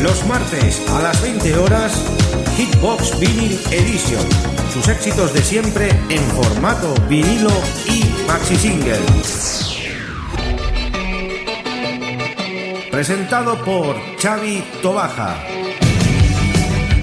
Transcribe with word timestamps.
Los 0.00 0.26
martes 0.26 0.82
a 0.90 1.00
las 1.00 1.22
20 1.22 1.56
horas, 1.58 1.92
Hitbox 2.56 3.18
Vinyl 3.20 3.58
Edition. 3.70 4.22
Sus 4.72 4.88
éxitos 4.88 5.32
de 5.32 5.40
siempre 5.40 5.88
en 6.08 6.22
formato 6.32 6.94
vinilo 7.08 7.52
y 7.88 8.04
maxi 8.26 8.56
single. 8.56 8.98
Presentado 12.90 13.56
por 13.64 13.96
Xavi 14.20 14.62
Tobaja. 14.82 15.36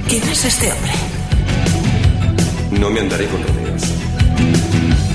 ¿Quién 0.07 0.23
es 0.23 0.45
este 0.45 0.71
hombre? 0.71 0.91
No 2.71 2.89
me 2.89 2.99
andaré 2.99 3.25
con 3.27 3.41
rodeos. 3.41 3.83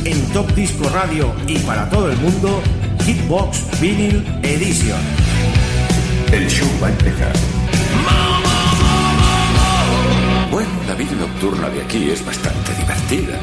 En 0.04 0.32
Top 0.32 0.50
Disco 0.54 0.88
Radio 0.88 1.34
y 1.46 1.58
para 1.60 1.88
todo 1.90 2.10
el 2.10 2.16
mundo, 2.18 2.62
Hitbox 3.04 3.80
Vinyl 3.80 4.24
Edition. 4.42 5.00
El 6.32 6.48
show 6.48 6.68
va 6.82 6.88
a 6.88 6.90
empezar. 6.90 7.55
Nocturna 11.16 11.68
de 11.70 11.82
aquí 11.82 12.10
es 12.10 12.24
bastante 12.24 12.74
divertida. 12.74 13.40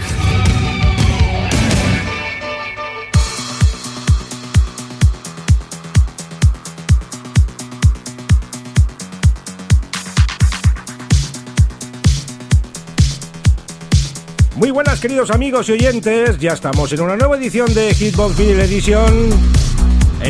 Muy 14.56 14.72
buenas 14.72 15.02
queridos 15.02 15.32
amigos 15.32 15.68
y 15.70 15.74
oyentes, 15.74 16.40
ya 16.40 16.54
estamos 16.54 16.94
en 16.94 17.02
una 17.02 17.18
nueva 17.18 17.38
edición 17.38 17.74
de 17.74 17.94
Hitbox 17.94 18.38
Vinyl 18.38 18.62
Edition 18.62 19.30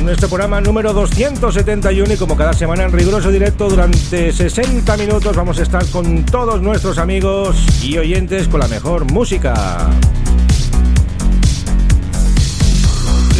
en 0.03 0.07
nuestro 0.07 0.27
programa 0.27 0.59
número 0.59 0.91
271 0.91 2.13
y 2.13 2.17
como 2.17 2.35
cada 2.35 2.51
semana 2.51 2.83
en 2.83 2.91
riguroso 2.91 3.31
directo 3.31 3.69
durante 3.69 4.33
60 4.33 4.97
minutos 4.97 5.33
vamos 5.33 5.57
a 5.59 5.63
estar 5.63 5.85
con 5.91 6.25
todos 6.25 6.61
nuestros 6.61 6.97
amigos 6.97 7.55
y 7.81 7.97
oyentes 7.97 8.49
con 8.49 8.59
la 8.59 8.67
mejor 8.67 9.09
música. 9.09 9.89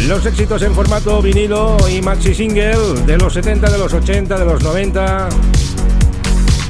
Los 0.08 0.24
éxitos 0.24 0.62
en 0.62 0.74
formato 0.74 1.20
vinilo 1.20 1.76
y 1.90 2.00
maxi 2.00 2.34
single 2.34 3.02
de 3.04 3.18
los 3.18 3.34
70, 3.34 3.70
de 3.70 3.78
los 3.78 3.92
80, 3.92 4.38
de 4.38 4.44
los 4.46 4.62
90 4.62 5.28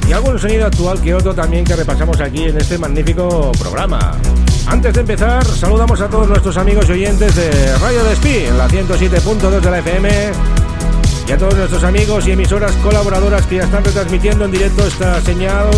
y 0.09 0.11
algún 0.11 0.37
sonido 0.37 0.65
actual 0.65 1.01
que 1.01 1.15
otro 1.15 1.33
también 1.33 1.63
que 1.63 1.75
repasamos 1.75 2.19
aquí 2.19 2.43
en 2.43 2.57
este 2.57 2.77
magnífico 2.77 3.53
programa. 3.57 4.17
Antes 4.67 4.93
de 4.93 5.01
empezar, 5.01 5.45
saludamos 5.45 6.01
a 6.01 6.09
todos 6.09 6.27
nuestros 6.27 6.57
amigos 6.57 6.89
y 6.89 6.93
oyentes 6.93 7.35
de 7.35 7.77
Radio 7.77 8.03
Despí 8.03 8.45
en 8.45 8.57
la 8.57 8.67
107.2 8.67 9.59
de 9.61 9.71
la 9.71 9.79
FM 9.79 10.09
y 11.27 11.31
a 11.31 11.37
todos 11.37 11.55
nuestros 11.55 11.83
amigos 11.83 12.27
y 12.27 12.31
emisoras 12.31 12.71
colaboradoras 12.77 13.45
que 13.45 13.57
ya 13.57 13.63
están 13.63 13.83
retransmitiendo 13.83 14.45
en 14.45 14.51
directo 14.51 14.85
esta 14.85 15.21
señal 15.21 15.69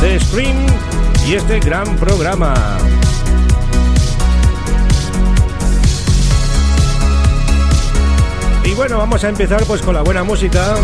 de 0.00 0.20
stream 0.20 0.56
y 1.26 1.34
este 1.34 1.60
gran 1.60 1.96
programa. 1.96 2.78
Y 8.64 8.74
bueno, 8.74 8.98
vamos 8.98 9.24
a 9.24 9.28
empezar 9.28 9.64
pues 9.64 9.82
con 9.82 9.94
la 9.94 10.02
buena 10.02 10.22
música. 10.22 10.74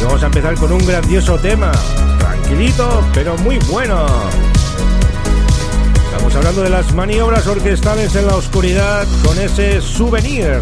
Y 0.00 0.04
vamos 0.04 0.22
a 0.22 0.26
empezar 0.26 0.54
con 0.54 0.72
un 0.72 0.86
grandioso 0.86 1.38
tema. 1.38 1.72
Tranquilito, 2.18 3.04
pero 3.12 3.36
muy 3.38 3.58
bueno. 3.68 4.06
Hablando 6.46 6.62
de 6.62 6.70
las 6.70 6.94
maniobras 6.94 7.44
orquestales 7.48 8.14
en 8.14 8.24
la 8.24 8.36
oscuridad 8.36 9.04
con 9.24 9.36
ese 9.36 9.80
souvenir. 9.80 10.60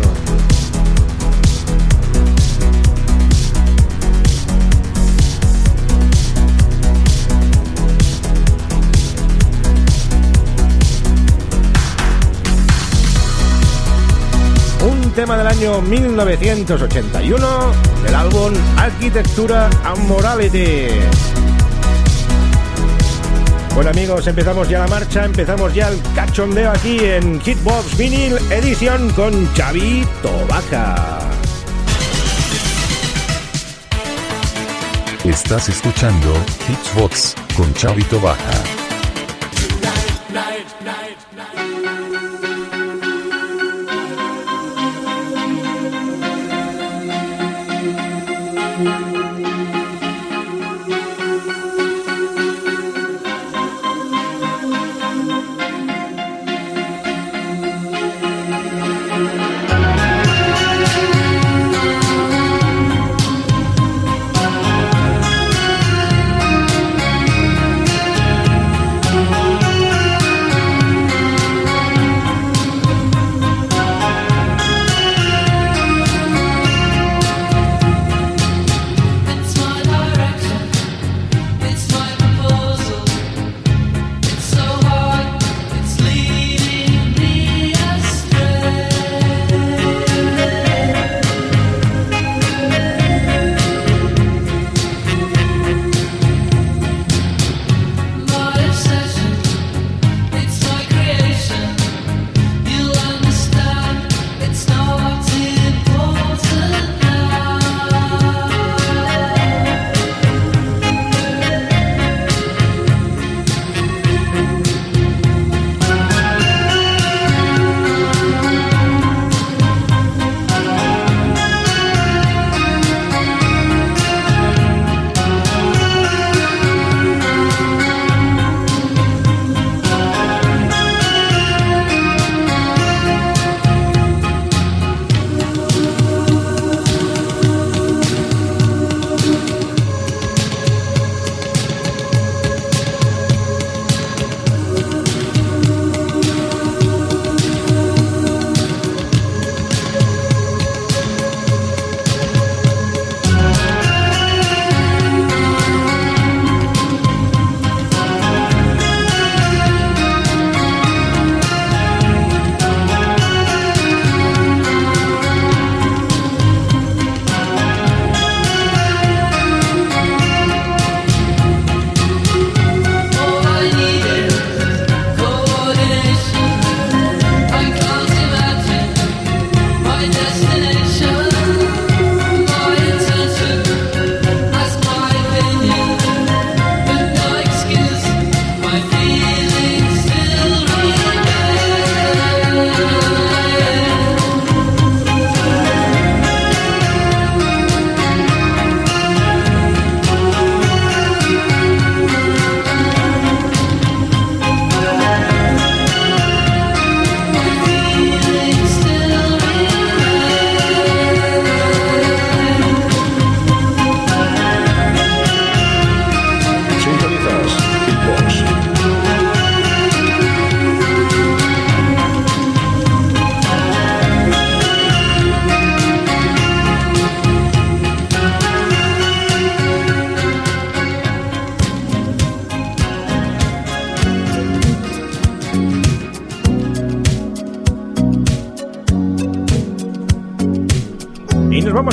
Un 14.80 15.12
tema 15.12 15.36
del 15.36 15.48
año 15.48 15.82
1981 15.82 17.46
del 18.02 18.14
álbum 18.14 18.54
Arquitectura 18.78 19.68
and 19.84 20.08
Morality. 20.08 21.53
Bueno 23.74 23.90
amigos, 23.90 24.24
empezamos 24.28 24.68
ya 24.68 24.78
la 24.78 24.86
marcha, 24.86 25.24
empezamos 25.24 25.74
ya 25.74 25.88
el 25.88 26.00
cachondeo 26.14 26.70
aquí 26.70 26.96
en 27.00 27.40
Hitbox 27.40 27.96
Vinyl 27.96 28.38
Edition 28.52 29.10
con 29.10 29.46
Xavi 29.54 30.06
Tobaca. 30.22 31.18
Estás 35.24 35.68
escuchando 35.68 36.34
Hitbox 36.68 37.34
con 37.56 37.74
Xavi 37.74 38.04
Tobaja. 38.04 38.83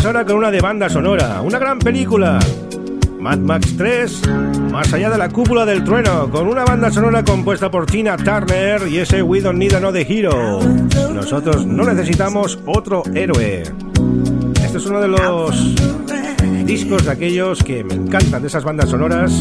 vamos 0.01 0.15
ahora 0.15 0.25
con 0.25 0.37
una 0.37 0.49
de 0.49 0.61
banda 0.61 0.89
sonora, 0.89 1.41
una 1.43 1.59
gran 1.59 1.77
película, 1.77 2.39
Mad 3.19 3.37
Max 3.37 3.75
3, 3.77 4.21
Más 4.71 4.91
allá 4.93 5.11
de 5.11 5.17
la 5.19 5.29
cúpula 5.29 5.63
del 5.63 5.83
trueno, 5.83 6.27
con 6.31 6.47
una 6.47 6.63
banda 6.63 6.89
sonora 6.89 7.23
compuesta 7.23 7.69
por 7.69 7.85
Tina 7.85 8.17
Turner 8.17 8.87
y 8.87 8.97
ese 8.97 9.21
We 9.21 9.41
Don't 9.41 9.59
Need 9.59 9.75
Another 9.75 10.03
Hero. 10.09 10.59
Nosotros 11.13 11.67
no 11.67 11.83
necesitamos 11.83 12.57
otro 12.65 13.03
héroe. 13.13 13.61
Este 14.63 14.77
es 14.79 14.85
uno 14.87 15.01
de 15.01 15.07
los 15.07 15.75
discos 16.65 17.05
de 17.05 17.11
aquellos 17.11 17.63
que 17.63 17.83
me 17.83 17.93
encantan, 17.93 18.41
de 18.41 18.47
esas 18.47 18.63
bandas 18.63 18.89
sonoras, 18.89 19.39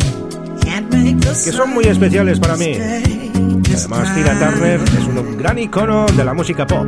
que 0.62 1.52
son 1.52 1.70
muy 1.70 1.84
especiales 1.86 2.38
para 2.38 2.56
mí. 2.56 2.76
Además, 2.76 4.14
Tina 4.14 4.38
Turner 4.38 4.80
es 4.80 5.06
un 5.06 5.38
gran 5.38 5.58
icono 5.58 6.04
de 6.04 6.24
la 6.24 6.34
música 6.34 6.66
pop. 6.66 6.86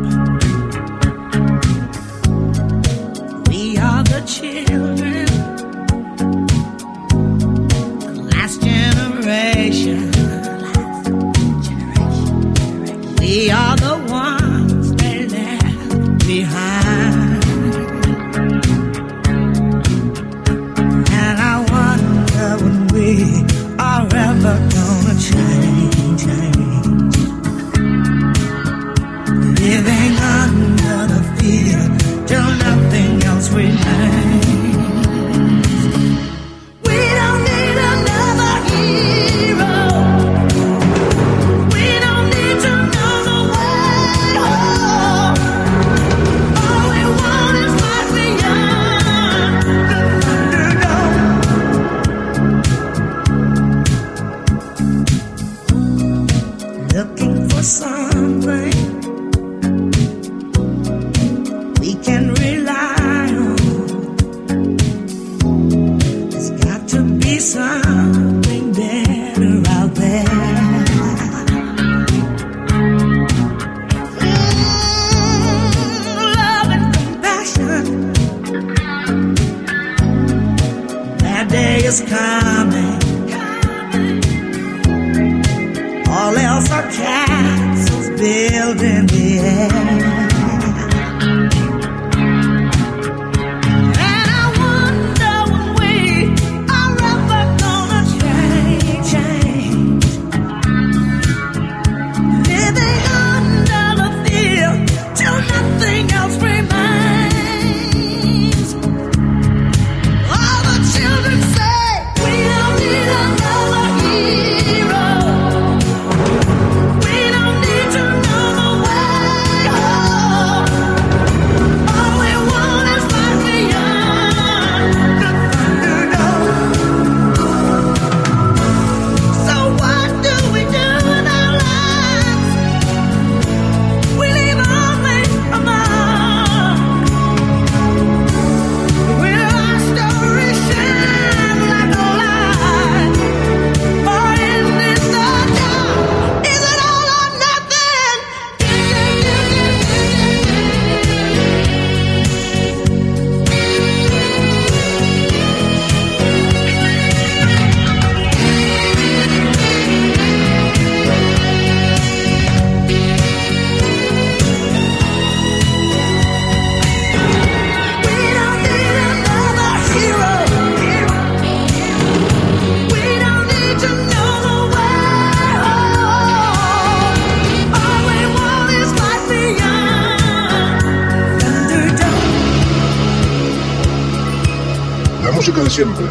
música 185.43 185.61
de 185.65 185.70
siempre, 185.70 186.06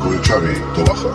con 0.00 0.18
Xavi 0.22 0.54
Tobaja. 0.74 1.10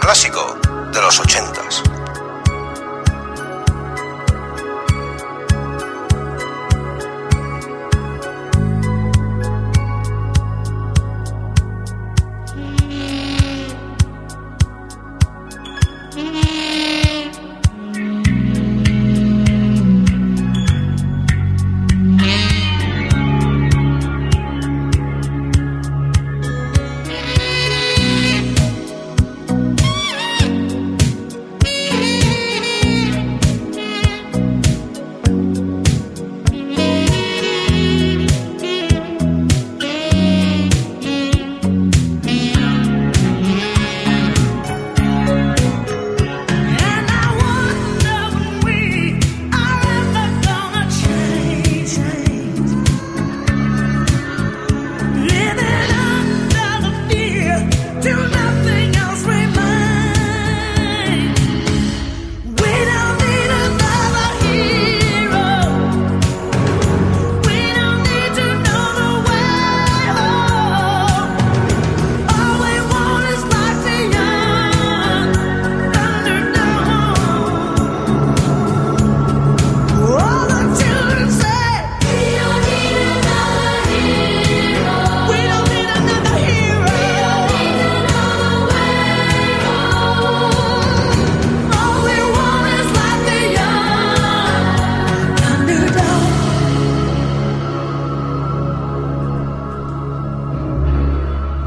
clásico 0.00 0.58
de 0.92 1.00
los 1.00 1.20
ochentas. 1.20 1.89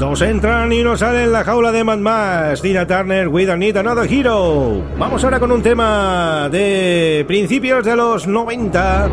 Nos 0.04 0.20
entran 0.20 0.70
y 0.70 0.82
nos 0.82 1.00
salen 1.00 1.32
la 1.32 1.44
jaula 1.44 1.72
de 1.72 1.82
Mad 1.82 1.96
Max. 1.96 2.60
Tina 2.60 2.86
Turner, 2.86 3.26
We 3.26 3.46
Don't 3.46 3.58
Need 3.58 3.78
Another 3.78 4.06
Hero. 4.12 4.82
Vamos 4.98 5.24
ahora 5.24 5.40
con 5.40 5.50
un 5.50 5.62
tema 5.62 6.50
de 6.52 7.24
principios 7.26 7.86
de 7.86 7.96
los 7.96 8.26
90. 8.26 9.08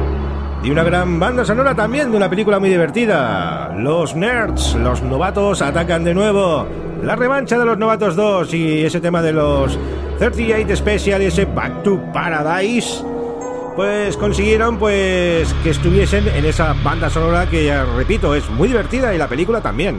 De 0.61 0.69
una 0.69 0.83
gran 0.83 1.17
banda 1.17 1.45
sonora 1.45 1.73
también, 1.73 2.11
de 2.11 2.17
una 2.17 2.29
película 2.29 2.59
muy 2.59 2.67
divertida. 2.67 3.73
Los 3.77 4.17
nerds, 4.17 4.75
los 4.75 5.01
novatos 5.01 5.61
atacan 5.61 6.03
de 6.03 6.13
nuevo. 6.13 6.67
La 7.01 7.15
revancha 7.15 7.57
de 7.57 7.65
los 7.65 7.77
novatos 7.77 8.17
2 8.17 8.53
y 8.53 8.83
ese 8.83 8.99
tema 8.99 9.21
de 9.21 9.31
los 9.31 9.79
38 10.19 10.75
Special 10.75 11.21
y 11.21 11.25
ese 11.27 11.45
Back 11.45 11.83
to 11.83 12.01
Paradise 12.11 13.01
pues 13.77 14.17
consiguieron 14.17 14.77
pues 14.77 15.53
que 15.63 15.69
estuviesen 15.69 16.27
en 16.27 16.43
esa 16.43 16.75
banda 16.83 17.09
sonora 17.09 17.49
que 17.49 17.63
ya 17.63 17.85
repito 17.85 18.35
es 18.35 18.49
muy 18.49 18.67
divertida 18.67 19.15
y 19.15 19.17
la 19.17 19.29
película 19.29 19.61
también. 19.61 19.95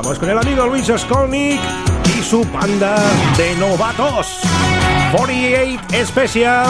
Vamos 0.00 0.16
con 0.20 0.30
el 0.30 0.38
amigo 0.38 0.64
Luis 0.68 0.86
Skolnick 0.96 1.58
y 2.16 2.22
su 2.22 2.44
banda 2.52 3.02
de 3.36 3.56
novatos. 3.56 4.28
48 5.10 6.06
Special. 6.06 6.68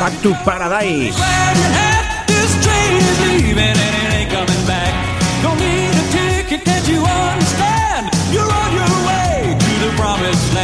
Back 0.00 0.12
to 0.22 0.34
Paradise. 0.44 1.14
Promised 9.96 10.54
land. 10.54 10.59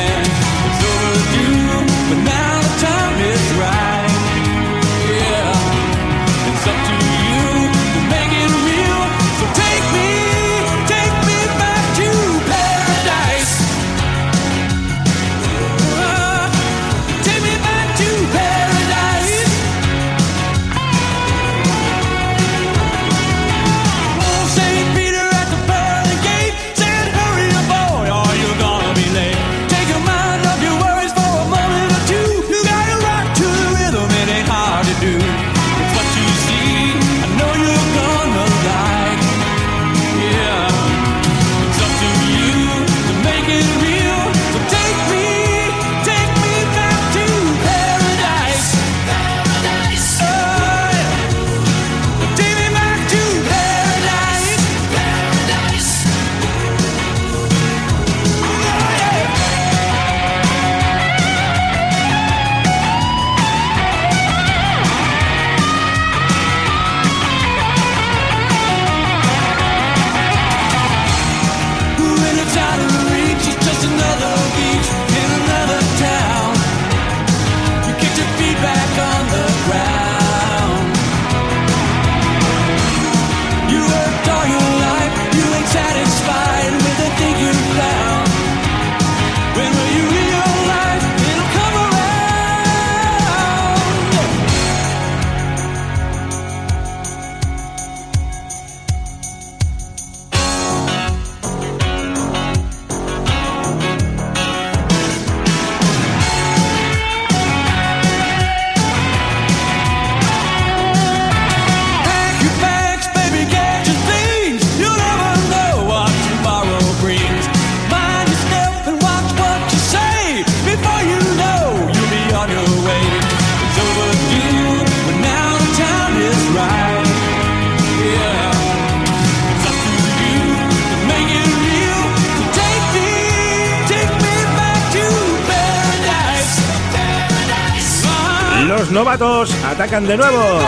Atacan 139.97 140.07
de 140.07 140.17
nuevo. 140.17 140.59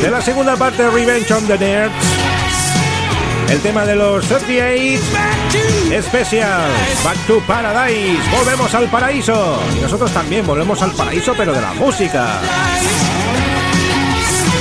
De 0.00 0.10
la 0.10 0.20
segunda 0.20 0.56
parte, 0.56 0.88
Revenge 0.88 1.32
on 1.32 1.46
the 1.46 1.58
Nerds. 1.58 1.92
El 3.48 3.60
tema 3.60 3.84
de 3.84 3.94
los 3.94 4.24
38 4.26 5.02
Special. 6.02 6.70
Back 7.04 7.16
to 7.26 7.40
Paradise. 7.46 8.18
Volvemos 8.36 8.74
al 8.74 8.88
paraíso. 8.88 9.60
Y 9.76 9.80
nosotros 9.80 10.10
también 10.12 10.46
volvemos 10.46 10.80
al 10.82 10.92
paraíso, 10.92 11.34
pero 11.36 11.52
de 11.52 11.60
la 11.60 11.72
música. 11.74 12.40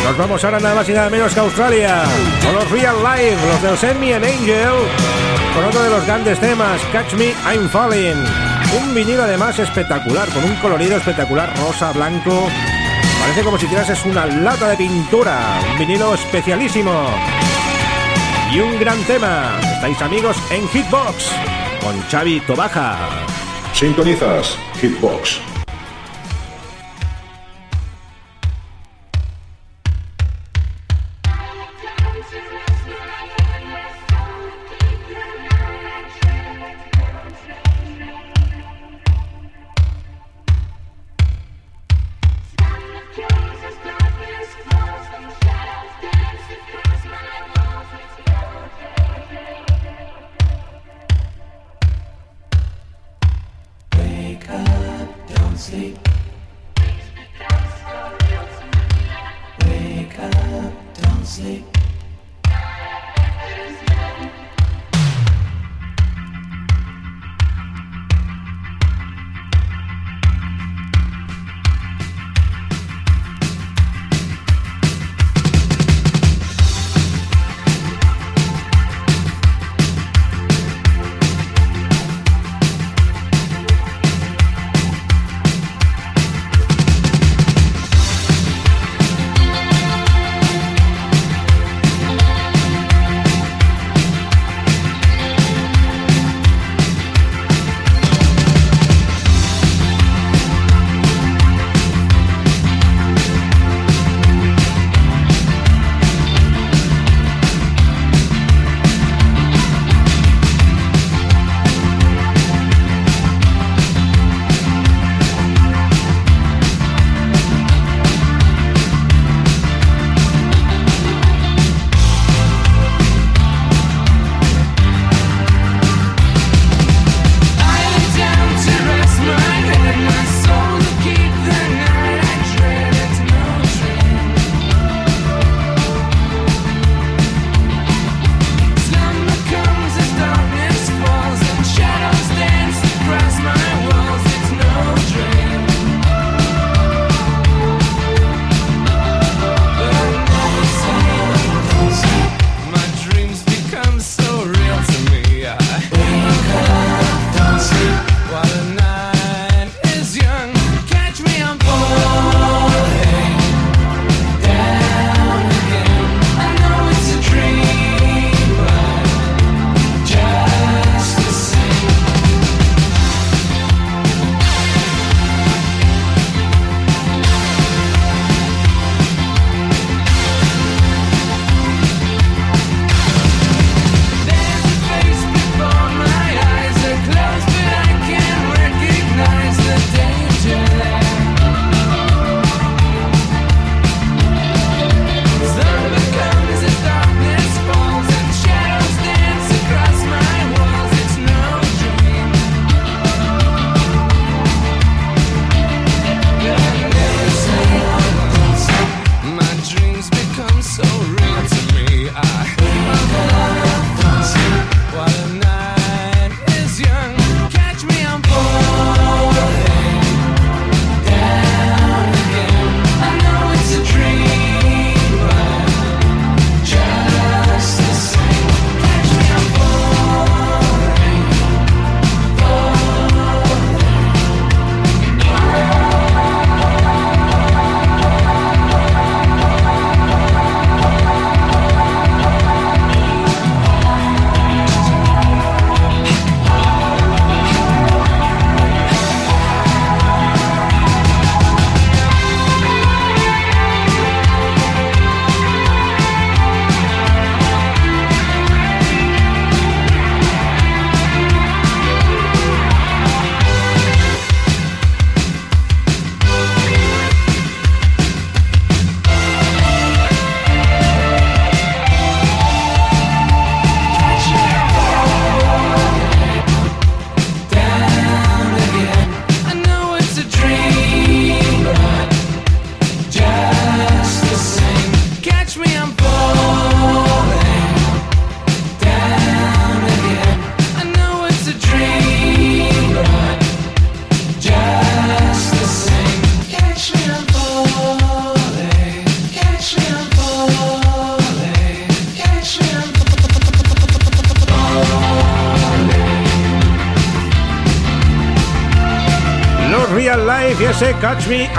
Nos 0.03 0.17
vamos 0.17 0.43
ahora 0.43 0.59
nada 0.59 0.75
más 0.75 0.89
y 0.89 0.93
nada 0.93 1.09
menos 1.09 1.33
que 1.33 1.39
a 1.39 1.43
Australia. 1.43 2.03
Con 2.43 2.55
los 2.55 2.69
Real 2.71 2.95
Life, 3.03 3.47
los 3.47 3.61
del 3.61 3.77
Send 3.77 3.99
Me 3.99 4.13
an 4.13 4.23
Angel. 4.23 4.73
Con 5.55 5.65
otro 5.65 5.83
de 5.83 5.89
los 5.89 6.05
grandes 6.05 6.39
temas, 6.39 6.81
Catch 6.91 7.13
Me, 7.13 7.33
I'm 7.51 7.69
Falling. 7.69 8.23
Un 8.79 8.95
vinilo 8.95 9.23
además 9.23 9.57
espectacular, 9.59 10.27
con 10.29 10.43
un 10.43 10.55
colorido 10.55 10.97
espectacular, 10.97 11.53
rosa, 11.57 11.91
blanco. 11.91 12.49
Parece 13.21 13.43
como 13.43 13.57
si 13.57 13.67
tirases 13.67 14.03
una 14.05 14.25
lata 14.25 14.69
de 14.69 14.77
pintura. 14.77 15.61
Un 15.71 15.79
vinilo 15.79 16.15
especialísimo. 16.15 16.91
Y 18.51 18.59
un 18.59 18.79
gran 18.79 19.01
tema. 19.03 19.59
Estáis 19.75 20.01
amigos 20.01 20.35
en 20.49 20.67
Hitbox. 20.67 21.31
Con 21.81 22.01
Xavi 22.09 22.39
Tobaja. 22.41 22.97
Sintonizas 23.73 24.57
Hitbox. 24.81 25.50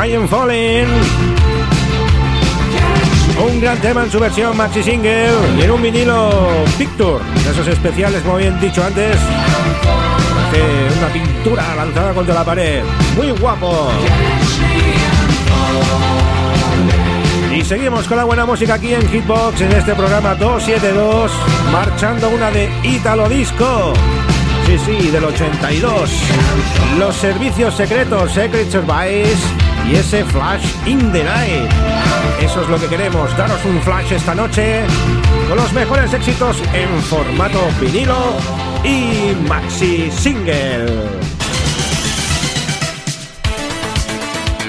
I 0.05 0.17
Falling. 0.27 0.89
Un 3.39 3.61
gran 3.61 3.79
tema 3.79 4.03
en 4.03 4.11
su 4.11 4.19
versión 4.19 4.57
maxi 4.57 4.83
single 4.83 5.31
y 5.57 5.63
en 5.63 5.71
un 5.71 5.81
vinilo 5.81 6.49
Picture, 6.77 7.25
de 7.45 7.51
esos 7.51 7.69
especiales, 7.69 8.21
como 8.23 8.39
bien 8.39 8.59
dicho 8.61 8.83
antes, 8.83 9.17
hace 9.17 10.99
una 10.99 11.07
pintura 11.13 11.77
lanzada 11.77 12.13
contra 12.15 12.35
la 12.35 12.45
pared. 12.45 12.83
Muy 13.17 13.31
guapo. 13.31 13.91
Y 17.55 17.63
seguimos 17.63 18.09
con 18.09 18.17
la 18.17 18.25
buena 18.25 18.45
música 18.45 18.75
aquí 18.75 18.95
en 18.95 19.09
Hitbox 19.09 19.61
en 19.61 19.71
este 19.71 19.95
programa 19.95 20.35
272, 20.35 21.31
marchando 21.71 22.29
una 22.29 22.51
de 22.51 22.69
Italo 22.83 23.29
Disco. 23.29 23.93
Sí, 24.67 24.79
sí, 24.85 25.11
del 25.11 25.25
82. 25.25 26.11
Los 26.99 27.15
servicios 27.15 27.77
secretos, 27.77 28.33
Secret 28.33 28.69
Service 28.69 29.62
y 29.89 29.97
ese 29.97 30.25
Flash 30.25 30.65
in 30.87 31.13
the 31.13 31.25
Night. 31.25 31.71
Eso 32.41 32.63
es 32.63 32.69
lo 32.69 32.79
que 32.79 32.87
queremos, 32.87 33.37
daros 33.37 33.65
un 33.65 33.81
flash 33.83 34.13
esta 34.13 34.35
noche 34.35 34.83
con 35.49 35.57
los 35.57 35.73
mejores 35.73 36.13
éxitos 36.13 36.57
en 36.73 37.03
formato 37.03 37.61
vinilo 37.81 38.37
y 38.85 39.35
maxi 39.49 40.11
single. 40.11 40.87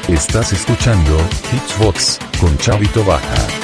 Estás 0.08 0.54
escuchando 0.54 1.17
Hitsbox 1.52 2.19
con 2.39 2.58
Chavito 2.58 3.04
Baja. 3.04 3.63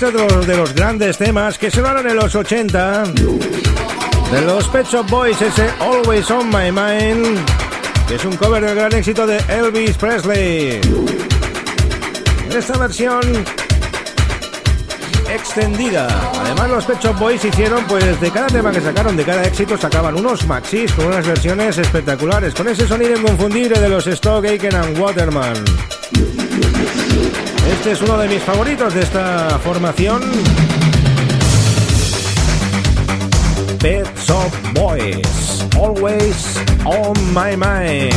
Este 0.00 0.38
es 0.38 0.46
de 0.46 0.56
los 0.56 0.74
grandes 0.74 1.18
temas 1.18 1.58
que 1.58 1.72
sonaron 1.72 2.08
en 2.08 2.14
los 2.14 2.32
80 2.32 3.02
de 3.02 4.42
los 4.42 4.68
Pet 4.68 4.86
Shop 4.86 5.04
Boys, 5.10 5.42
ese 5.42 5.68
Always 5.80 6.30
on 6.30 6.48
My 6.50 6.70
Mind, 6.70 7.36
que 8.06 8.14
es 8.14 8.24
un 8.24 8.36
cover 8.36 8.64
del 8.64 8.76
gran 8.76 8.94
éxito 8.94 9.26
de 9.26 9.38
Elvis 9.48 9.96
Presley. 9.96 10.80
Esta 12.56 12.78
versión 12.78 13.22
extendida. 15.34 16.06
Además, 16.42 16.70
los 16.70 16.84
Pet 16.84 17.00
Shop 17.02 17.18
Boys 17.18 17.44
hicieron, 17.44 17.84
pues, 17.88 18.20
de 18.20 18.30
cada 18.30 18.46
tema 18.46 18.70
que 18.70 18.80
sacaron, 18.80 19.16
de 19.16 19.24
cada 19.24 19.42
éxito, 19.42 19.76
sacaban 19.76 20.14
unos 20.14 20.46
maxis 20.46 20.92
con 20.92 21.06
unas 21.06 21.26
versiones 21.26 21.76
espectaculares, 21.76 22.54
con 22.54 22.68
ese 22.68 22.86
sonido 22.86 23.18
inconfundible 23.18 23.80
de 23.80 23.88
los 23.88 24.06
Stock 24.06 24.44
Aiken 24.44 24.76
and 24.76 24.96
Waterman. 24.96 26.47
Este 27.70 27.92
es 27.92 28.00
uno 28.00 28.16
de 28.18 28.28
mis 28.28 28.42
favoritos 28.42 28.94
de 28.94 29.00
esta 29.00 29.58
formación. 29.62 30.22
Pet 33.78 34.06
Shop 34.26 34.50
Boys, 34.74 35.66
always 35.76 36.56
on 36.84 37.14
my 37.34 37.56
mind. 37.56 38.14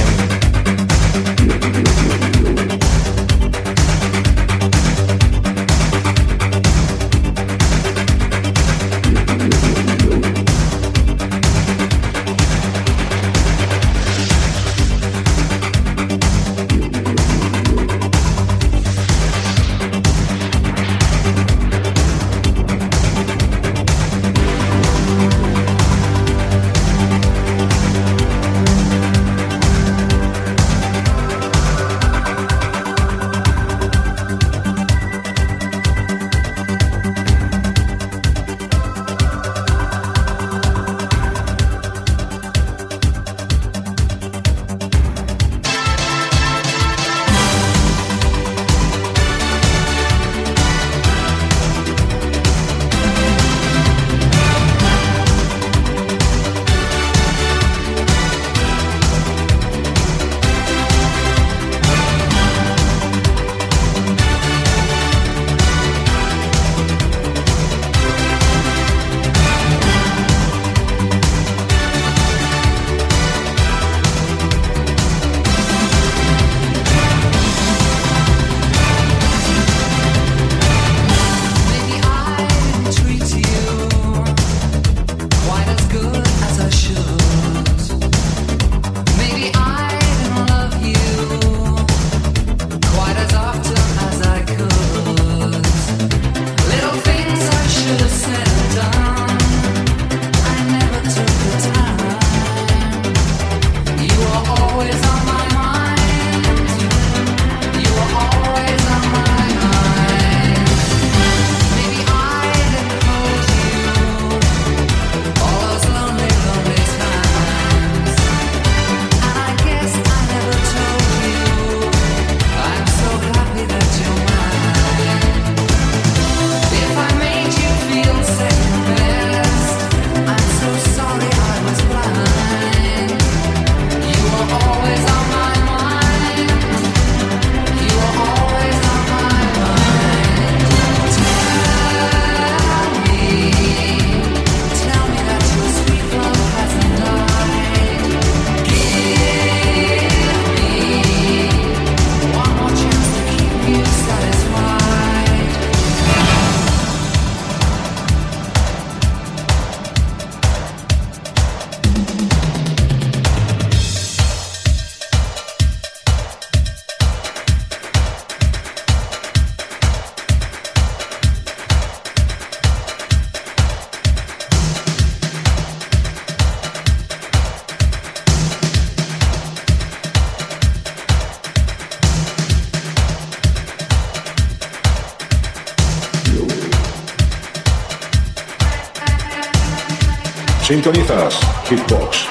Sintonizas 190.81 191.39
Hitbox. 191.69 192.27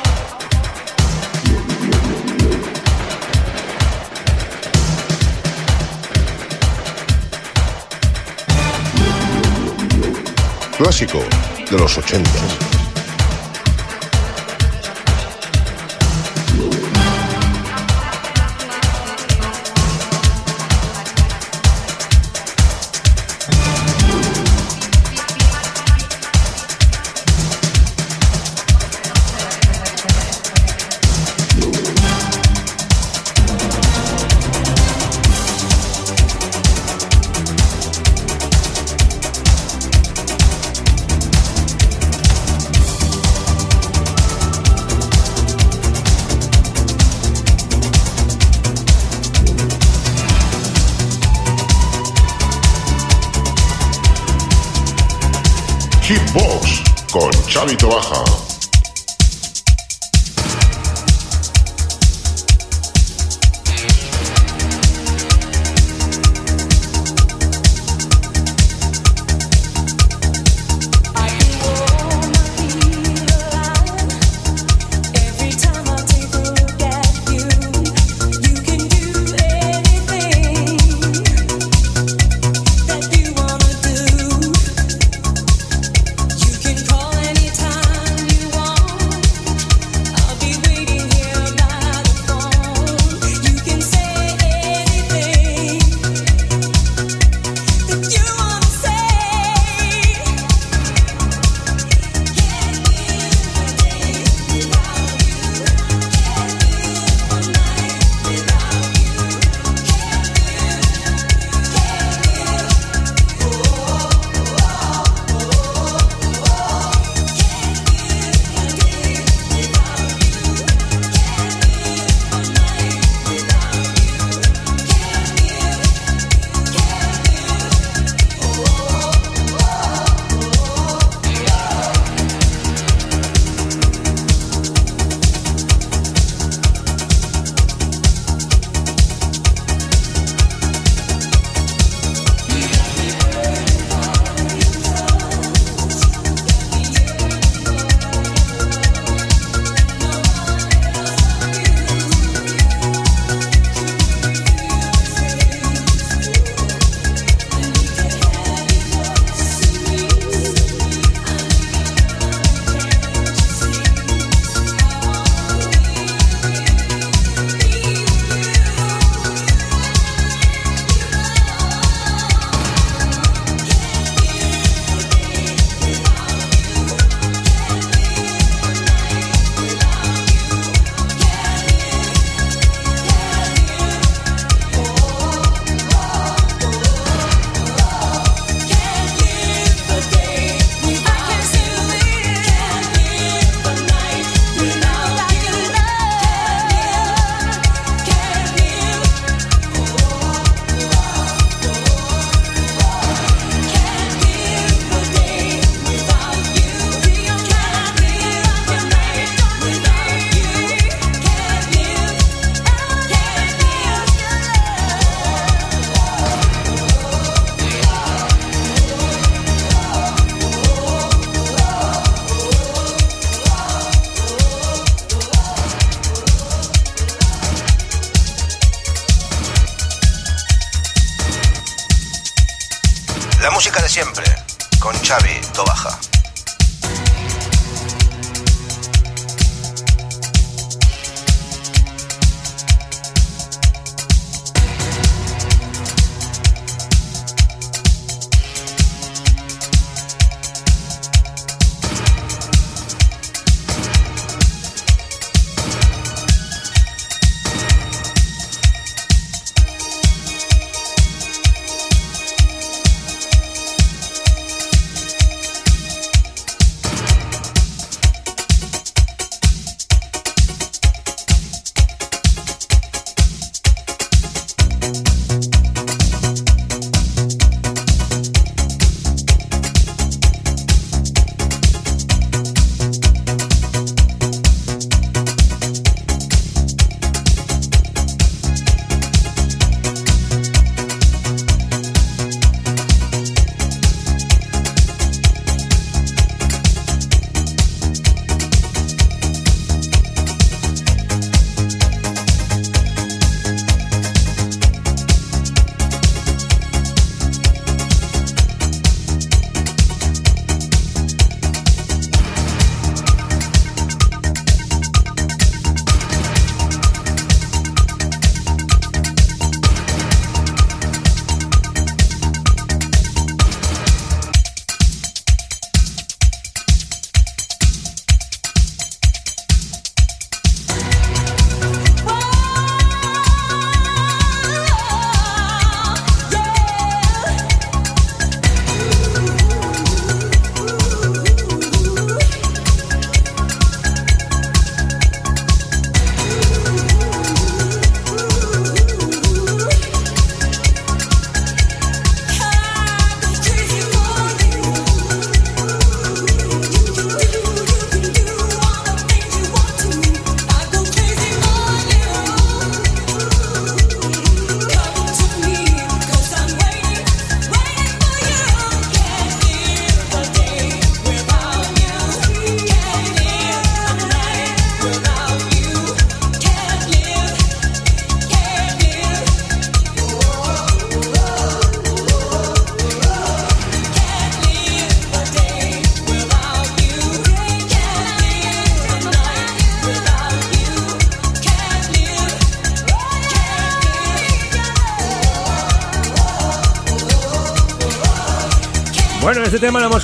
Clásico 10.77 11.21
de 11.71 11.79
los 11.79 11.97
80. 11.97 12.80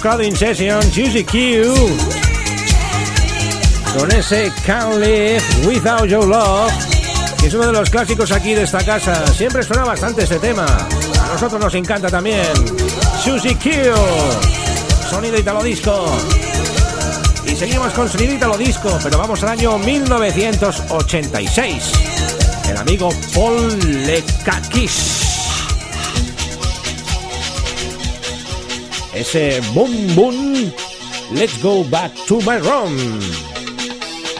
Creado 0.01 0.22
in 0.22 0.34
session, 0.34 0.80
Juicy 0.92 1.24
Q. 1.24 1.74
Con 3.97 4.11
ese 4.12 4.53
Can't 4.64 4.97
Live 4.97 5.42
Without 5.66 6.07
Your 6.07 6.26
Love, 6.26 6.72
que 7.38 7.47
es 7.47 7.55
uno 7.55 7.66
de 7.66 7.72
los 7.72 7.90
clásicos 7.90 8.32
aquí 8.32 8.55
de 8.55 8.64
esta 8.64 8.84
casa. 8.84 9.26
Siempre 9.32 9.62
suena 9.62 9.84
bastante 9.84 10.24
este 10.24 10.38
tema. 10.38 10.66
A 10.66 11.28
nosotros 11.28 11.61
nos 11.61 11.74
encanta 11.74 12.09
también. 12.09 12.47
Juicy 13.24 13.55
Q. 13.55 13.70
Sonido 15.09 15.38
italo 15.38 15.62
disco. 15.62 16.07
Y 17.47 17.55
seguimos 17.55 17.92
con 17.92 18.09
sonido 18.09 18.34
italo 18.34 18.59
disco, 18.59 18.99
pero 19.03 19.18
vamos 19.18 19.42
al 19.42 19.51
año 19.51 19.78
1986. 19.78 21.92
El 22.68 22.76
amigo 22.76 23.09
Paul 23.34 23.78
Lekakis. 24.07 25.26
Ese 29.17 29.61
boom 29.75 30.14
boom 30.14 30.73
let's 31.33 31.61
go 31.62 31.85
back 31.85 32.12
to 32.27 32.41
my 32.43 32.59
room. 32.59 33.21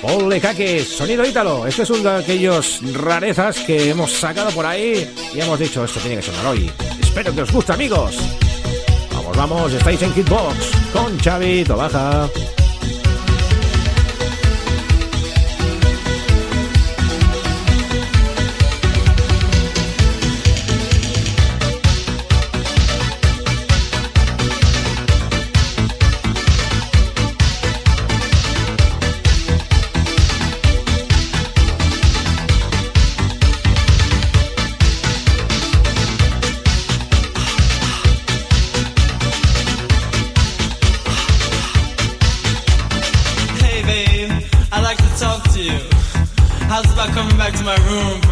Paul 0.03 0.29
Lekakis, 0.29 0.89
sonido 0.89 1.25
ítalo. 1.25 1.67
Este 1.67 1.83
es 1.83 1.91
uno 1.91 2.11
de 2.11 2.23
aquellos 2.23 2.81
rarezas 2.93 3.59
que 3.61 3.91
hemos 3.91 4.13
sacado 4.13 4.51
por 4.51 4.67
ahí 4.67 5.11
y 5.35 5.41
hemos 5.41 5.59
dicho 5.59 5.85
esto 5.85 5.99
tiene 6.01 6.17
que 6.17 6.23
sonar 6.23 6.47
hoy 6.47 6.71
espero 7.17 7.35
que 7.35 7.43
os 7.43 7.51
guste 7.51 7.73
amigos. 7.73 8.15
Vamos 9.11 9.37
vamos 9.39 9.73
estáis 9.73 10.03
en 10.03 10.13
Kitbox 10.13 10.71
con 10.93 11.19
Xavi 11.19 11.65
Tobaja 11.65 12.29
my 47.67 47.75
room 47.89 48.26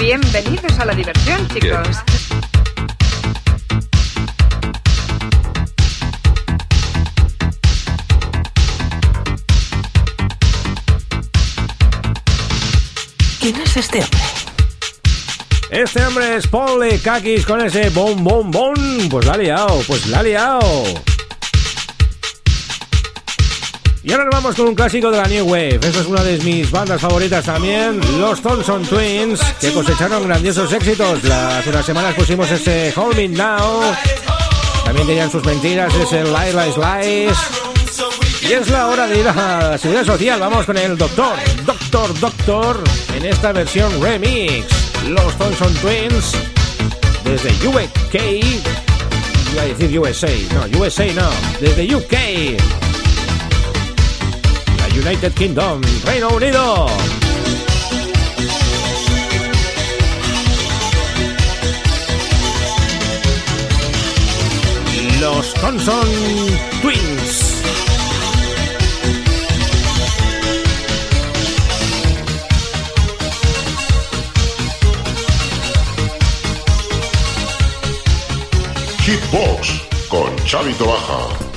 Bienvenidos 0.00 0.78
a 0.78 0.86
la 0.86 0.94
diversión, 0.94 1.46
chicos. 1.48 1.98
¿Quién 13.40 13.56
es 13.60 13.76
este 13.76 13.98
hombre? 13.98 14.20
Este 15.70 16.04
hombre 16.06 16.36
es 16.36 16.46
Paul 16.46 16.82
Kakis 17.04 17.44
con 17.44 17.60
ese 17.60 17.90
bom 17.90 18.24
bom 18.24 18.50
bom. 18.50 18.74
Pues 19.10 19.26
la 19.26 19.34
ha 19.34 19.36
liado, 19.36 19.82
pues 19.86 20.06
la 20.06 20.20
ha 20.20 20.22
liado. 20.22 20.60
Y 24.02 24.12
ahora 24.12 24.24
nos 24.24 24.32
vamos 24.34 24.56
con 24.56 24.66
un 24.68 24.74
clásico 24.74 25.10
de 25.10 25.18
la 25.18 25.24
New 25.28 25.44
Wave. 25.46 25.74
Esta 25.82 26.00
es 26.00 26.06
una 26.06 26.22
de 26.22 26.38
mis 26.38 26.70
bandas 26.70 27.00
favoritas 27.00 27.44
también, 27.44 28.00
los 28.18 28.40
Thompson 28.40 28.82
Twins, 28.86 29.40
que 29.60 29.72
cosecharon 29.72 30.26
grandiosos 30.26 30.72
éxitos. 30.72 31.22
La- 31.24 31.58
hace 31.58 31.68
unas 31.68 31.84
semanas 31.84 32.14
pusimos 32.14 32.50
ese 32.50 32.92
Hold 32.96 33.16
Me 33.16 33.28
Now. 33.28 33.82
También 34.86 35.06
tenían 35.06 35.30
sus 35.30 35.44
mentiras, 35.44 35.92
ese 35.94 36.24
Lies, 36.24 36.54
Lies, 36.54 36.76
Lies. 36.78 37.38
Y 38.48 38.52
es 38.54 38.68
la 38.70 38.86
hora 38.86 39.06
de 39.06 39.20
ir 39.20 39.28
a 39.28 39.34
la 39.72 39.78
seguridad 39.78 40.06
social. 40.06 40.40
Vamos 40.40 40.64
con 40.64 40.78
el 40.78 40.96
Doctor, 40.96 41.36
Doctor, 41.66 42.18
Doctor, 42.20 42.84
en 43.14 43.26
esta 43.26 43.52
versión 43.52 43.92
remix. 44.02 44.64
Los 45.08 45.36
Thompson 45.36 45.74
Twins, 45.74 46.32
desde 47.22 47.50
UK. 47.68 48.14
Iba 49.52 49.62
a 49.62 49.64
decir 49.66 49.98
USA, 49.98 50.28
no, 50.54 50.78
USA 50.78 51.04
no, 51.12 51.28
desde 51.60 51.94
UK. 51.94 52.89
United 55.00 55.32
Kingdom, 55.32 55.80
Reino 56.04 56.28
Unido. 56.28 56.86
Los 65.20 65.54
Thompson 65.54 66.06
Twins. 66.82 67.62
Hitbox 79.06 79.82
con 80.08 80.36
Chavito 80.44 80.84
Baja. 80.86 81.49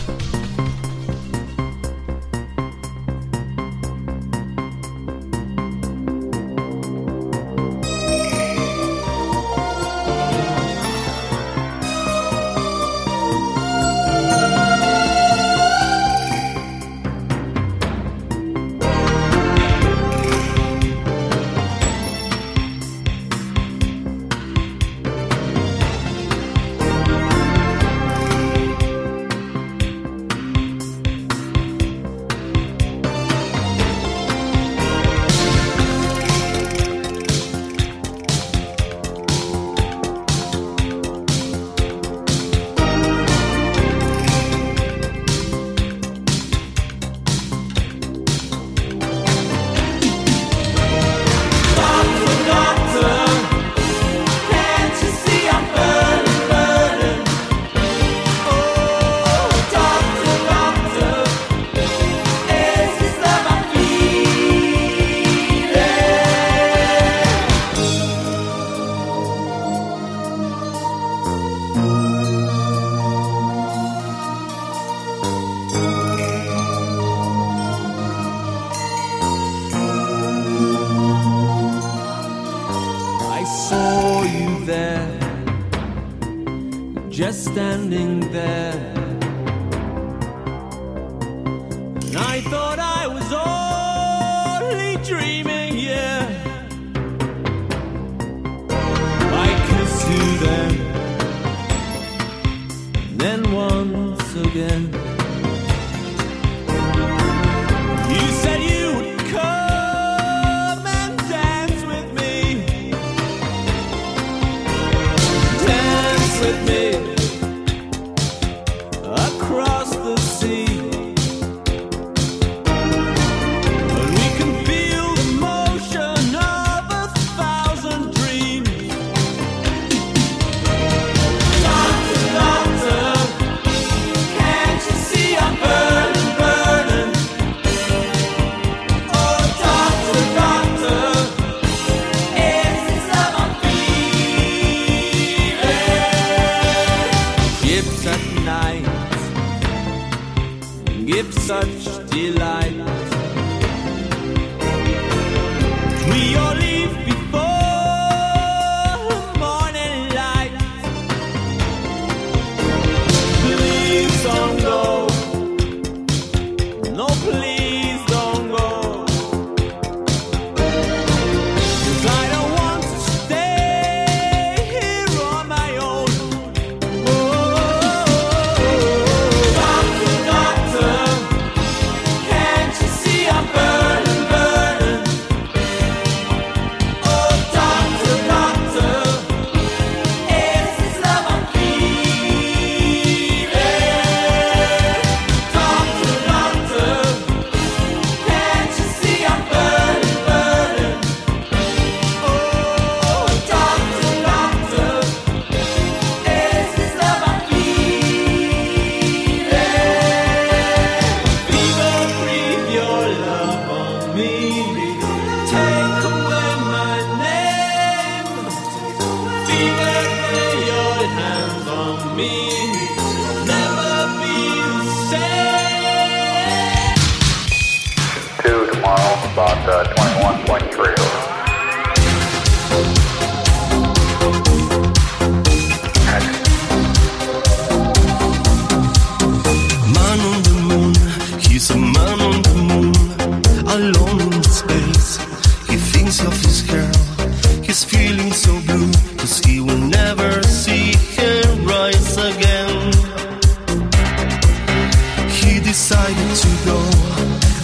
Decided 256.14 256.38
to 256.38 256.66
go 256.66 256.80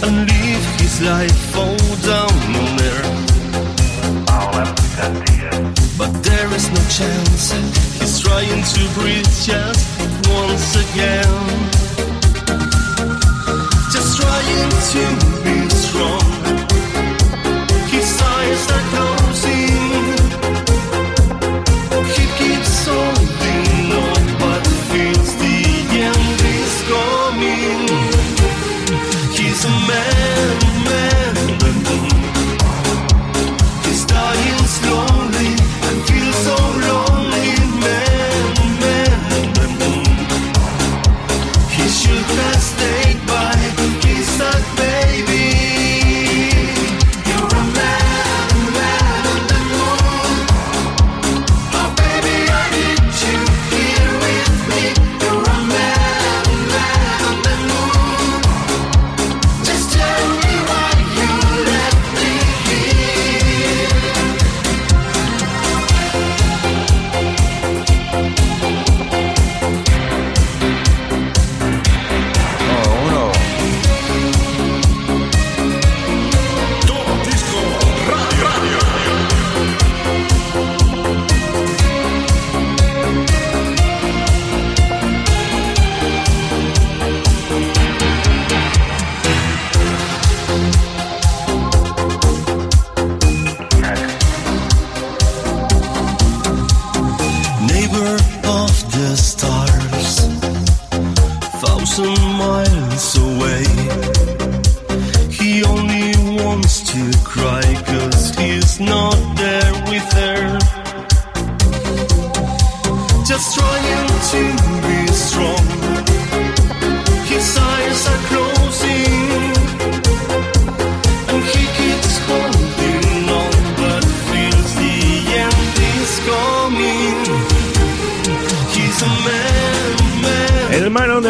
and 0.06 0.16
live 0.28 0.64
his 0.80 1.00
life 1.02 1.56
all 1.56 1.76
down 2.02 2.30
on 2.56 2.76
there. 2.76 3.02
But 5.98 6.12
there 6.22 6.52
is 6.54 6.68
no 6.70 6.82
chance, 6.88 7.52
he's 7.98 8.20
trying 8.20 8.62
to 8.62 8.82
breathe 8.98 9.24
just 9.24 9.86
once 10.28 10.76
again. 10.76 11.70
Just 13.92 14.16
trying 14.20 14.70
to 14.92 15.04
be 15.44 15.68
strong. 15.68 16.19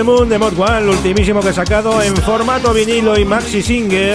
The 0.01 0.05
Moon 0.05 0.29
de 0.31 0.39
Mod 0.39 0.59
One, 0.59 0.89
ultimísimo 0.89 1.41
que 1.41 1.51
he 1.51 1.53
sacado 1.53 2.01
en 2.01 2.17
formato 2.17 2.73
vinilo 2.73 3.19
y 3.19 3.25
maxi 3.27 3.61
single. 3.61 4.15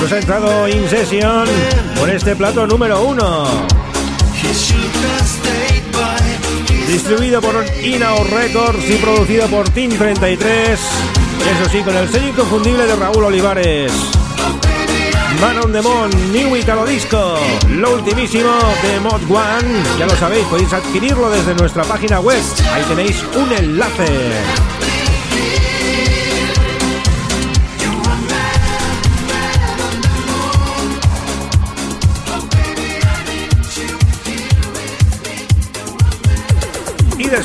Nos 0.00 0.12
ha 0.12 0.18
entrado 0.18 0.66
In 0.68 0.88
Session 0.88 1.46
con 1.96 2.10
este 2.10 2.34
plato 2.34 2.66
número 2.66 3.00
uno. 3.04 3.46
Distribuido 6.88 7.40
por 7.40 7.64
Inao 7.84 8.24
Records 8.24 8.90
y 8.90 8.94
producido 8.94 9.46
por 9.46 9.68
Team 9.68 9.90
33. 9.96 10.80
Eso 10.80 11.70
sí, 11.70 11.80
con 11.82 11.96
el 11.96 12.08
sello 12.08 12.28
inconfundible 12.28 12.84
de 12.86 12.96
Raúl 12.96 13.24
Olivares. 13.24 14.17
Man 15.40 15.56
on 15.58 15.70
the 15.72 15.80
New 16.32 16.56
Italo 16.56 16.84
Disco, 16.84 17.36
lo 17.68 17.94
ultimísimo 17.94 18.50
de 18.82 18.98
Mod 18.98 19.22
One. 19.30 19.82
Ya 19.96 20.06
lo 20.06 20.16
sabéis, 20.16 20.44
podéis 20.46 20.72
adquirirlo 20.72 21.30
desde 21.30 21.54
nuestra 21.54 21.84
página 21.84 22.18
web. 22.18 22.42
Ahí 22.72 22.82
tenéis 22.88 23.22
un 23.36 23.52
enlace. 23.52 24.67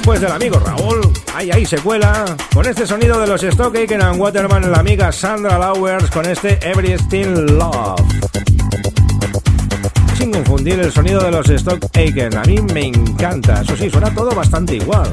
Después 0.04 0.20
del 0.20 0.34
amigo 0.34 0.60
Raúl, 0.60 1.00
ahí 1.34 1.50
ahí 1.50 1.66
se 1.66 1.78
cuela, 1.78 2.26
con 2.54 2.66
este 2.66 2.86
sonido 2.86 3.22
de 3.22 3.26
los 3.26 3.42
Stock 3.42 3.74
Aitken 3.74 4.02
and 4.02 4.20
Waterman, 4.20 4.70
la 4.70 4.80
amiga 4.80 5.14
Sandra 5.14 5.58
Lowers 5.58 6.12
con 6.12 6.26
este 6.26 6.60
Everything 6.62 7.58
Love. 7.58 8.02
Sin 10.18 10.34
confundir 10.34 10.78
el 10.82 10.92
sonido 10.92 11.22
de 11.22 11.32
los 11.32 11.48
Stock 11.48 11.86
Aitken, 11.96 12.36
a 12.36 12.44
mí 12.44 12.60
me 12.74 12.88
encanta, 12.88 13.62
eso 13.62 13.78
sí, 13.78 13.90
suena 13.90 14.14
todo 14.14 14.36
bastante 14.36 14.76
igual. 14.76 15.08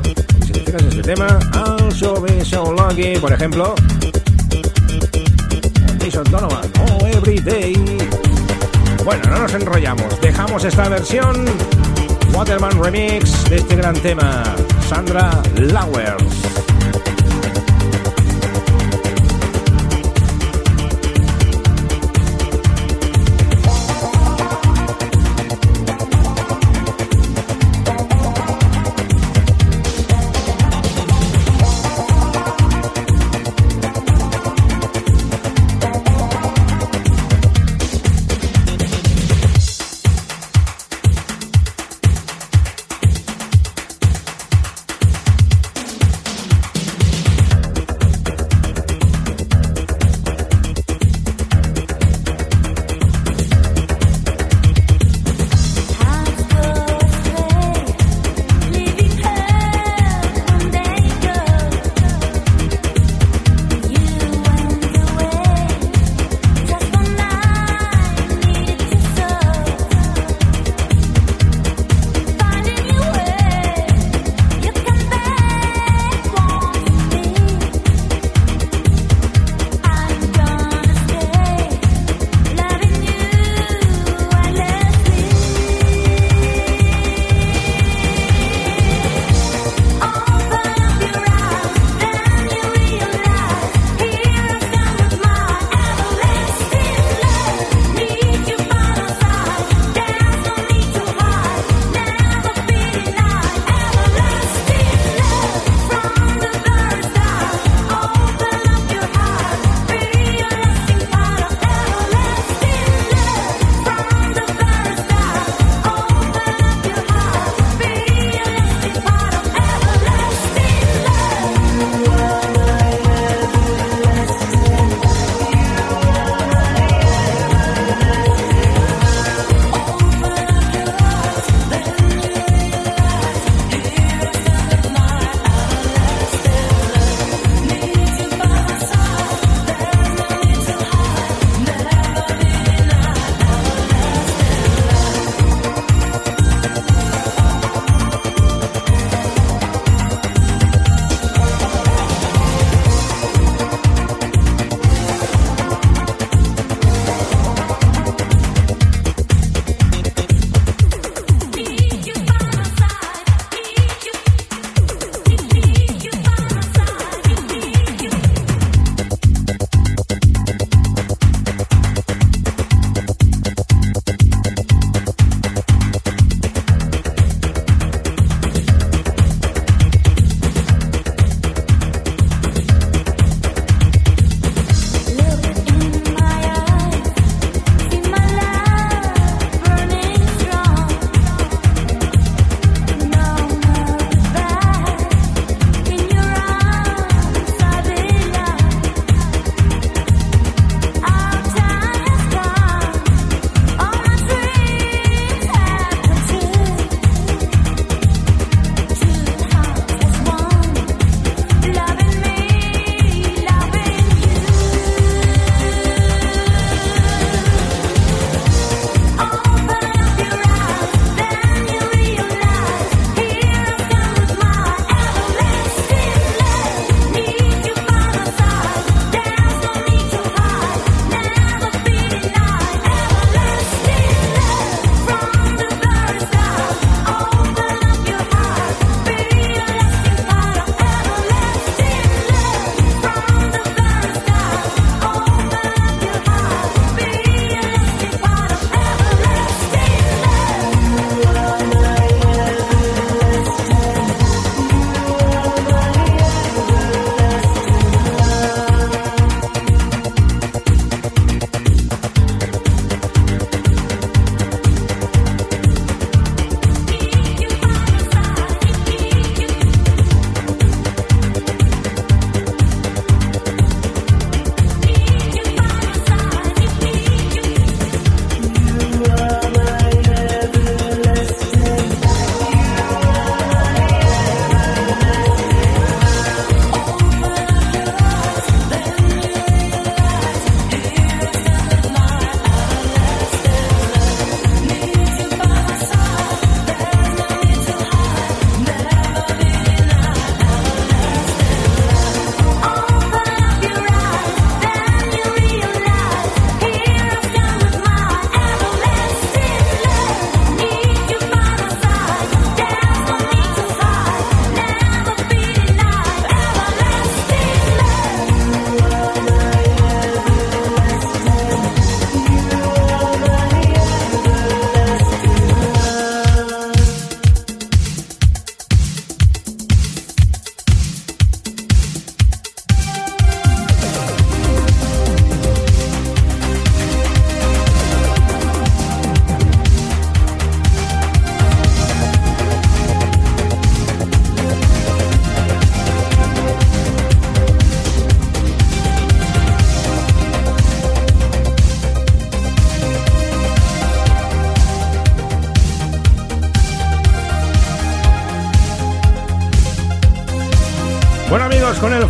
Si 0.44 0.50
te 0.54 0.58
fijas 0.58 0.82
en 0.82 0.88
este 0.88 1.02
tema, 1.02 1.38
I'll 1.54 1.92
show 1.92 2.20
me 2.20 2.44
so 2.44 2.72
lucky, 2.72 3.16
por 3.20 3.32
ejemplo, 3.32 3.76
Jason 6.00 6.24
Donovan, 6.32 6.68
Oh 6.80 7.06
Every 7.06 7.38
Day. 7.38 7.74
Bueno, 9.04 9.22
no 9.30 9.38
nos 9.38 9.54
enrollamos, 9.54 10.20
dejamos 10.20 10.64
esta 10.64 10.88
versión 10.88 11.46
Waterman 12.34 12.82
Remix 12.82 13.48
de 13.50 13.56
este 13.56 13.76
gran 13.76 13.94
tema, 13.94 14.42
Sandra 14.90 15.40
Lowers. 15.56 16.49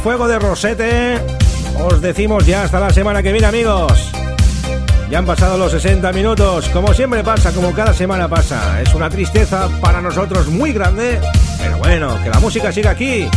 Fuego 0.00 0.28
de 0.28 0.38
Rosete 0.38 1.20
os 1.78 2.00
decimos 2.00 2.46
ya 2.46 2.62
hasta 2.62 2.80
la 2.80 2.90
semana 2.90 3.22
que 3.22 3.32
viene 3.32 3.46
amigos. 3.46 4.10
Ya 5.10 5.18
han 5.18 5.26
pasado 5.26 5.58
los 5.58 5.72
60 5.72 6.12
minutos, 6.12 6.68
como 6.68 6.94
siempre 6.94 7.22
pasa, 7.24 7.52
como 7.52 7.72
cada 7.72 7.92
semana 7.92 8.28
pasa. 8.28 8.80
Es 8.80 8.94
una 8.94 9.10
tristeza 9.10 9.68
para 9.80 10.00
nosotros 10.00 10.46
muy 10.48 10.72
grande, 10.72 11.20
pero 11.58 11.78
bueno, 11.78 12.16
que 12.22 12.30
la 12.30 12.38
música 12.38 12.72
siga 12.72 12.90
aquí, 12.90 13.28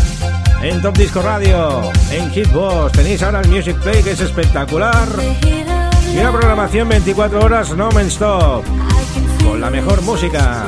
en 0.62 0.82
Top 0.82 0.98
Disco 0.98 1.22
Radio, 1.22 1.92
en 2.12 2.32
Hitbox. 2.32 2.94
Tenéis 2.94 3.24
ahora 3.24 3.42
el 3.42 3.50
Music 3.50 3.78
Play 3.80 4.04
que 4.04 4.12
es 4.12 4.22
espectacular. 4.22 5.08
Y 6.14 6.18
una 6.18 6.32
programación 6.32 6.88
24 6.90 7.44
horas 7.44 7.76
no 7.76 7.90
men 7.92 8.08
stop, 8.08 8.64
con 9.44 9.60
la 9.60 9.70
mejor 9.70 10.02
música. 10.04 10.64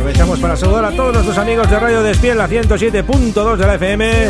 Aprovechamos 0.00 0.40
para 0.40 0.56
saludar 0.56 0.86
a 0.86 0.92
todos 0.92 1.12
nuestros 1.12 1.36
amigos 1.36 1.68
de 1.68 1.78
Radio 1.78 2.02
Despiel, 2.02 2.38
la 2.38 2.48
107.2 2.48 3.56
de 3.56 3.66
la 3.66 3.74
FM, 3.74 4.28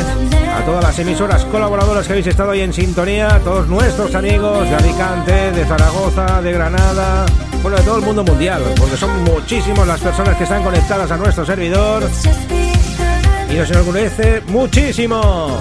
a 0.52 0.64
todas 0.64 0.82
las 0.82 0.98
emisoras 0.98 1.44
colaboradoras 1.44 2.04
que 2.08 2.12
habéis 2.12 2.26
estado 2.26 2.50
ahí 2.50 2.62
en 2.62 2.72
sintonía, 2.72 3.36
a 3.36 3.38
todos 3.38 3.68
nuestros 3.68 4.12
amigos 4.16 4.68
de 4.68 4.74
Alicante, 4.74 5.52
de 5.52 5.64
Zaragoza, 5.64 6.42
de 6.42 6.52
Granada, 6.52 7.24
bueno, 7.62 7.76
de 7.76 7.84
todo 7.84 7.98
el 7.98 8.02
mundo 8.02 8.24
mundial, 8.24 8.60
porque 8.76 8.96
son 8.96 9.22
muchísimos 9.22 9.86
las 9.86 10.00
personas 10.00 10.36
que 10.36 10.42
están 10.42 10.64
conectadas 10.64 11.08
a 11.08 11.16
nuestro 11.16 11.46
servidor 11.46 12.02
y 13.48 13.54
nos 13.54 13.70
enorgullece 13.70 14.42
muchísimo. 14.48 15.56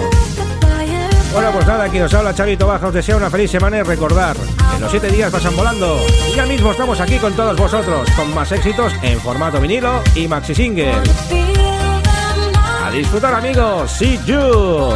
Bueno, 1.32 1.52
pues 1.52 1.66
nada, 1.68 1.84
aquí 1.84 2.00
os 2.00 2.12
habla 2.12 2.34
Chavito 2.34 2.66
Baja, 2.66 2.88
os 2.88 2.94
deseo 2.94 3.16
una 3.16 3.30
feliz 3.30 3.52
semana 3.52 3.78
y 3.78 3.82
recordar 3.82 4.36
los 4.80 4.90
siete 4.90 5.10
días 5.10 5.30
pasan 5.30 5.54
volando. 5.54 6.00
Y 6.30 6.34
ya 6.34 6.46
mismo 6.46 6.70
estamos 6.72 6.98
aquí 7.00 7.18
con 7.18 7.34
todos 7.34 7.56
vosotros, 7.56 8.08
con 8.16 8.34
más 8.34 8.50
éxitos 8.52 8.92
en 9.02 9.20
formato 9.20 9.60
vinilo 9.60 10.02
y 10.14 10.26
maxi 10.26 10.54
single. 10.54 10.92
A 12.82 12.90
disfrutar 12.90 13.34
amigos, 13.34 13.90
see 13.92 14.18
you. 14.26 14.94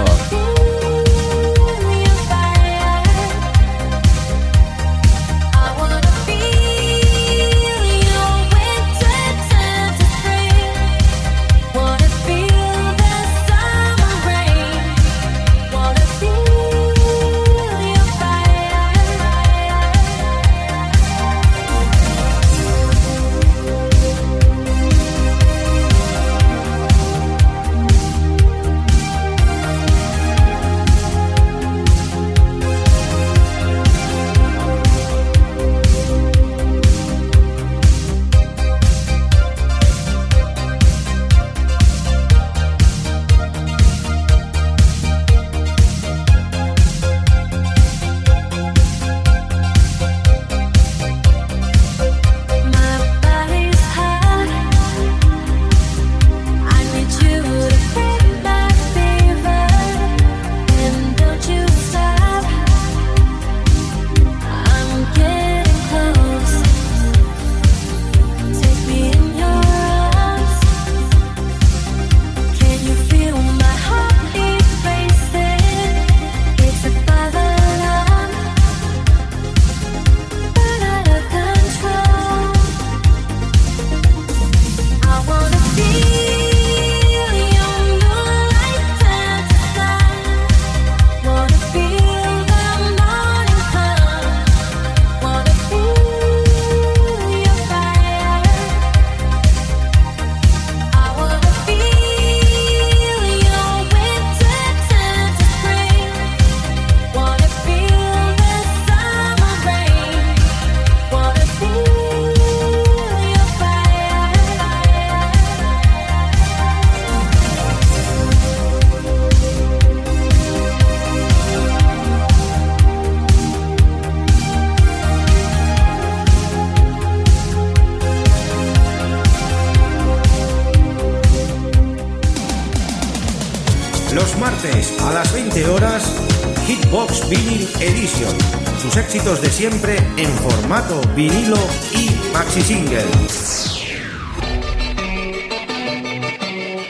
Siempre 139.54 139.96
en 140.16 140.28
formato 140.38 141.00
vinilo 141.14 141.56
y 141.92 142.10
maxi 142.32 142.60
single. 142.60 143.04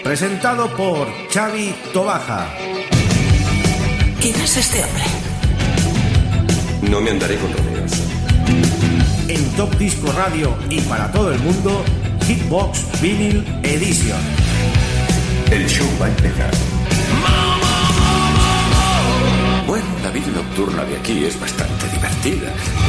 Presentado 0.03 0.75
por 0.75 1.07
Xavi 1.31 1.75
Tobaja. 1.93 2.47
¿Quién 4.19 4.35
es 4.37 4.57
este 4.57 4.83
hombre? 4.83 5.03
No 6.91 7.03
me 7.03 7.11
andaré 7.11 7.37
con 7.37 7.53
rodeos. 7.53 7.93
En 9.29 9.45
Top 9.57 9.77
Disco 9.77 10.11
Radio 10.13 10.57
y 10.71 10.81
para 10.81 11.13
todo 11.13 11.33
el 11.33 11.41
mundo, 11.41 11.85
Hitbox 12.27 13.03
Vinyl 13.03 13.45
Edition. 13.63 14.21
El 15.51 15.69
show 15.69 15.87
va 16.01 16.07
a 16.07 16.09
empezar. 16.09 16.51
Bueno, 19.67 19.87
la 20.03 20.11
vida 20.11 20.29
nocturna 20.35 20.85
de 20.85 20.97
aquí 20.97 21.27
es 21.27 21.39
bastante 21.39 21.74
divertida. 22.25 22.84